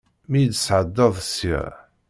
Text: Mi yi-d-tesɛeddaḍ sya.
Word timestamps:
Mi 0.29 0.39
yi-d-tesɛeddaḍ 0.41 1.15
sya. 1.33 1.63